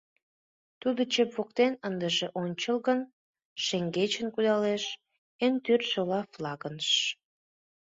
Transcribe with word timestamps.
Тудо 0.81 1.01
чеп 1.13 1.29
воктен 1.37 1.73
ындыже 1.87 2.27
ончыч 2.41 2.63
огыл, 2.75 2.99
шеҥгечын 3.63 4.27
кудалеш... 4.35 4.83
эн 5.45 5.53
тӱр 5.63 5.81
шола 5.91 6.21
флангыш. 6.31 6.89